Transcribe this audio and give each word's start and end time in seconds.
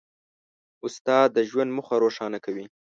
استاد 0.85 1.27
د 1.33 1.39
ژوند 1.49 1.69
موخه 1.77 1.95
روښانه 2.03 2.39
کوي. 2.45 2.65